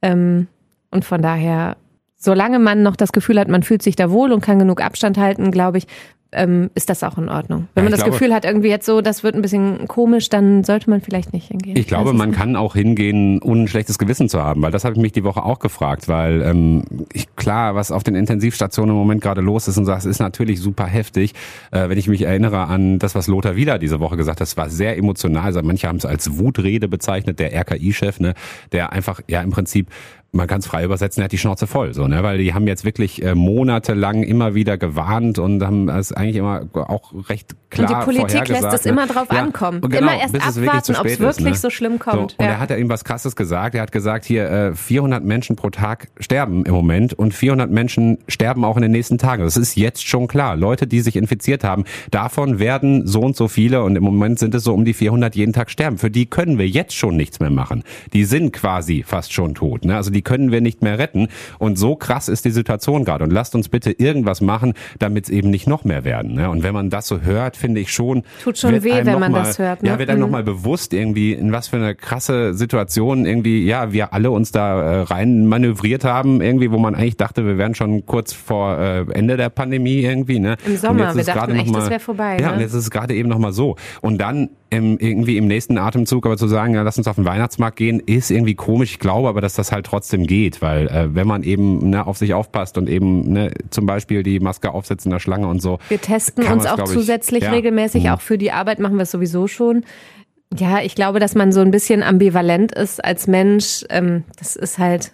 [0.00, 0.48] Ähm,
[0.90, 1.76] und von daher,
[2.16, 5.18] solange man noch das Gefühl hat, man fühlt sich da wohl und kann genug Abstand
[5.18, 5.86] halten, glaube ich,
[6.32, 7.68] ähm, ist das auch in Ordnung.
[7.74, 10.28] Wenn ja, man das glaube, Gefühl hat, irgendwie jetzt so, das wird ein bisschen komisch,
[10.28, 11.76] dann sollte man vielleicht nicht hingehen.
[11.76, 14.94] Ich glaube, man kann auch hingehen, ohne ein schlechtes Gewissen zu haben, weil das habe
[14.94, 18.98] ich mich die Woche auch gefragt, weil ähm, ich, klar, was auf den Intensivstationen im
[18.98, 21.34] Moment gerade los ist und das ist natürlich super heftig.
[21.70, 24.56] Äh, wenn ich mich erinnere an das, was Lothar wieder diese Woche gesagt hat, das
[24.56, 25.44] war sehr emotional.
[25.44, 28.34] Also manche haben es als Wutrede bezeichnet, der RKI-Chef, ne,
[28.72, 29.88] der einfach ja im Prinzip
[30.32, 32.22] man kann es frei übersetzen, er hat die Schnauze voll, so, ne?
[32.22, 36.66] Weil die haben jetzt wirklich äh, monatelang immer wieder gewarnt und haben es eigentlich immer
[36.72, 38.92] auch recht klar Und die Politik lässt es ne?
[38.92, 39.82] immer drauf ja, ankommen.
[39.82, 41.56] Genau, immer erst abwarten, ob es wirklich ne?
[41.56, 42.32] so schlimm kommt.
[42.32, 42.52] So, und ja.
[42.52, 43.74] er hat ja irgendwas krasses gesagt.
[43.74, 48.18] Er hat gesagt, hier äh, 400 Menschen pro Tag sterben im Moment und 400 Menschen
[48.26, 49.42] sterben auch in den nächsten Tagen.
[49.42, 50.56] Das ist jetzt schon klar.
[50.56, 54.54] Leute, die sich infiziert haben, davon werden so und so viele und im Moment sind
[54.54, 55.98] es so um die 400 jeden Tag sterben.
[55.98, 57.84] Für die können wir jetzt schon nichts mehr machen.
[58.14, 59.84] Die sind quasi fast schon tot.
[59.84, 59.94] Ne?
[59.94, 61.28] Also die können wir nicht mehr retten.
[61.58, 63.24] Und so krass ist die Situation gerade.
[63.24, 66.34] Und lasst uns bitte irgendwas machen, damit es eben nicht noch mehr werden.
[66.34, 66.50] Ne?
[66.50, 68.22] Und wenn man das so hört, finde ich schon.
[68.42, 69.82] Tut schon weh, wenn man mal, das hört.
[69.82, 69.88] Ne?
[69.88, 70.26] Ja, wird einem mhm.
[70.26, 74.80] nochmal bewusst irgendwie, in was für eine krasse Situation irgendwie, ja, wir alle uns da
[74.80, 79.04] äh, rein manövriert haben, irgendwie, wo man eigentlich dachte, wir wären schon kurz vor äh,
[79.12, 80.38] Ende der Pandemie irgendwie.
[80.38, 80.56] Ne?
[80.66, 82.36] Im Sommer, wir dachten echt, mal, das wäre vorbei.
[82.40, 82.54] Ja, ne?
[82.54, 83.76] und jetzt ist es gerade eben nochmal so.
[84.00, 87.26] Und dann im, irgendwie im nächsten Atemzug aber zu sagen, ja, lass uns auf den
[87.26, 88.92] Weihnachtsmarkt gehen, ist irgendwie komisch.
[88.92, 92.16] Ich glaube aber, dass das halt trotzdem geht, weil äh, wenn man eben ne, auf
[92.16, 95.78] sich aufpasst und eben ne, zum Beispiel die Maske aufsetzt in der Schlange und so.
[95.90, 98.16] Wir testen uns auch zusätzlich ich, regelmäßig, ja.
[98.16, 99.84] auch für die Arbeit machen wir es sowieso schon.
[100.56, 103.84] Ja, ich glaube, dass man so ein bisschen ambivalent ist als Mensch.
[103.90, 105.12] Ähm, das ist halt,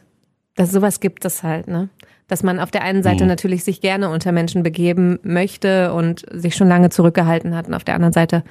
[0.55, 1.89] dass sowas gibt es halt, ne?
[2.29, 3.29] Dass man auf der einen Seite mhm.
[3.29, 7.85] natürlich sich gerne unter Menschen begeben möchte und sich schon lange zurückgehalten hat und auf
[7.85, 8.45] der anderen Seite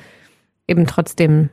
[0.68, 1.50] eben trotzdem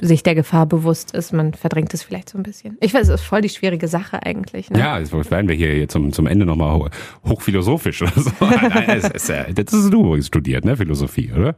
[0.00, 1.32] sich der Gefahr bewusst ist.
[1.32, 2.78] Man verdrängt es vielleicht so ein bisschen.
[2.80, 4.70] Ich weiß, es ist voll die schwierige Sache eigentlich.
[4.70, 4.78] Ne?
[4.78, 6.88] Ja, jetzt werden wir hier zum, zum Ende nochmal
[7.26, 8.30] hochphilosophisch oder so.
[8.86, 10.76] Das, ist, das ist du studiert, ne?
[10.76, 11.56] Philosophie, oder?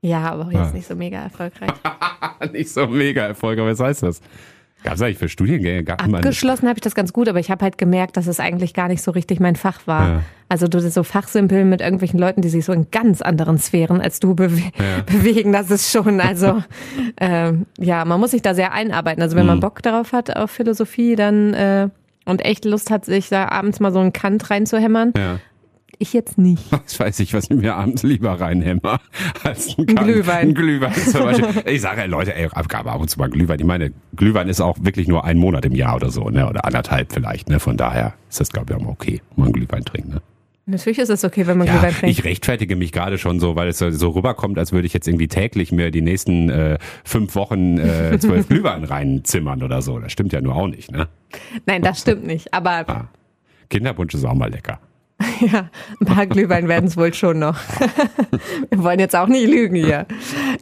[0.00, 0.72] Ja, aber jetzt ja.
[0.72, 1.70] nicht so mega erfolgreich.
[2.52, 4.20] nicht so mega erfolgreich, was heißt das?
[4.84, 5.84] Gab es eigentlich für Studiengänge?
[5.84, 8.74] Gab Abgeschlossen habe ich das ganz gut, aber ich habe halt gemerkt, dass es eigentlich
[8.74, 10.08] gar nicht so richtig mein Fach war.
[10.08, 10.22] Ja.
[10.48, 14.20] Also du so fachsimpeln mit irgendwelchen Leuten, die sich so in ganz anderen Sphären als
[14.20, 15.02] du bewe ja.
[15.06, 16.62] bewegen, das ist schon, also
[17.16, 19.22] äh, ja, man muss sich da sehr einarbeiten.
[19.22, 19.62] Also wenn man mhm.
[19.62, 21.88] Bock darauf hat auf Philosophie, dann äh,
[22.24, 25.38] und echt Lust hat, sich da abends mal so einen Kant reinzuhämmern, ja.
[26.02, 26.64] Ich jetzt nicht.
[26.82, 28.98] Das weiß ich, was ich mir abends lieber reinhämmer
[29.44, 30.48] als ein, ein Glühwein.
[30.48, 31.72] Ein Glühwein zum Beispiel.
[31.72, 33.60] Ich sage, Leute, ey, Abgabe ab und zu mal Glühwein.
[33.60, 36.48] Ich meine, Glühwein ist auch wirklich nur ein Monat im Jahr oder so, ne?
[36.48, 37.60] Oder anderthalb vielleicht, ne?
[37.60, 40.22] Von daher ist das, glaube ich, auch mal okay, mal einen Glühwein trinken, ne?
[40.66, 42.18] Natürlich ist es okay, wenn man ja, Glühwein trinkt.
[42.18, 45.28] Ich rechtfertige mich gerade schon so, weil es so rüberkommt, als würde ich jetzt irgendwie
[45.28, 50.00] täglich mir die nächsten äh, fünf Wochen äh, zwölf Glühwein reinzimmern oder so.
[50.00, 51.06] Das stimmt ja nur auch nicht, ne?
[51.66, 52.52] Nein, das stimmt nicht.
[52.52, 53.08] Aber ah,
[53.70, 54.80] Kinderpunsch ist auch mal lecker.
[55.40, 55.68] Ja,
[56.00, 57.56] ein paar Glühwein werden es wohl schon noch.
[58.70, 60.06] wir wollen jetzt auch nicht lügen hier.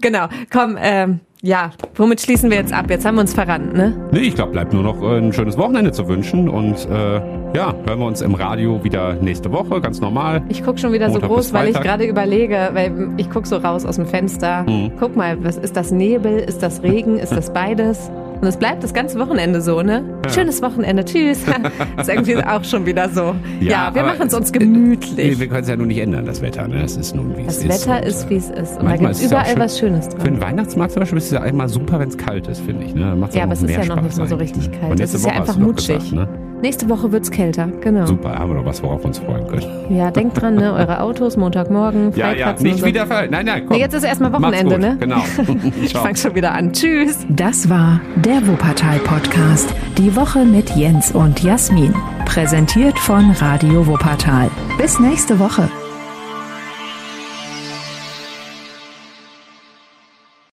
[0.01, 2.91] Genau, komm, ähm, ja, womit schließen wir jetzt ab?
[2.91, 3.97] Jetzt haben wir uns verrannt, ne?
[4.13, 7.15] Nee, ich glaube, bleibt nur noch äh, ein schönes Wochenende zu wünschen und äh,
[7.57, 10.43] ja, hören wir uns im Radio wieder nächste Woche, ganz normal.
[10.51, 13.57] Ich guck schon wieder Montag so groß, weil ich gerade überlege, weil ich guck so
[13.57, 14.65] raus aus dem Fenster.
[14.69, 14.93] Mhm.
[15.01, 16.39] Guck mal, was ist das Nebel?
[16.39, 17.19] Ist das Regen?
[17.19, 18.11] Ist das beides?
[18.41, 20.03] Und es bleibt das ganze Wochenende so, ne?
[20.25, 20.33] Ja.
[20.33, 21.45] Schönes Wochenende, tschüss.
[21.99, 23.35] ist irgendwie auch schon wieder so.
[23.61, 25.39] Ja, ja wir machen es uns gemütlich.
[25.39, 26.83] Wir können es ja nun nicht ändern, das Wetter, ne?
[26.83, 27.69] Es ist nun, wie es ist.
[27.69, 28.81] Das Wetter ist, wie es ist.
[28.81, 30.21] Und da gibt es überall was Schönes dran.
[30.21, 32.85] Für den Weihnachtsmarkt zum Beispiel ist es ja einmal super, wenn es kalt ist, finde
[32.85, 32.95] ich.
[32.95, 33.15] Ne?
[33.15, 34.99] Macht's ja, aber es ist ja noch nicht mal so richtig kalt.
[35.01, 35.99] Es ist ja einfach mutschig.
[35.99, 36.50] Gesagt, ne?
[36.63, 38.07] Nächste Woche wird's kälter, genau.
[38.07, 39.65] Super, haben wir doch was, worauf wir uns freuen können.
[39.89, 40.73] Ja, denkt dran, ne?
[40.75, 42.87] Eure Autos, Montagmorgen, Ja, ja, nicht so.
[42.87, 43.33] wieder verhalten.
[43.33, 43.77] Nein, nein, komm.
[43.77, 44.97] Nee, jetzt ist erstmal Wochenende, ne?
[45.01, 45.23] Genau.
[45.83, 46.73] ich fang schon wieder an.
[46.73, 47.27] Tschüss.
[47.29, 49.75] Das war der Wuppertal-Podcast.
[49.97, 51.95] Die Woche mit Jens und Jasmin.
[52.27, 54.51] Präsentiert von Radio Wuppertal.
[54.79, 55.69] Bis nächste Woche.